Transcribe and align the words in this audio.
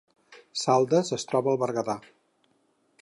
Saldes 0.61 1.13
es 1.17 1.27
troba 1.33 1.53
al 1.53 1.61
Berguedà 1.65 1.99